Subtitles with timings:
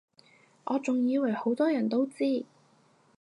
[0.63, 2.43] 我仲以爲好多人都知